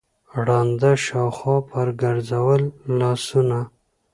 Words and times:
ړانده 0.45 0.91
شاوخوا 1.05 1.57
پر 1.69 1.87
ګرځول 2.01 2.61
لاسونه 2.99 3.59